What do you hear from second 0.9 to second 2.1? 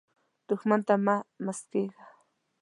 مه مسکېږه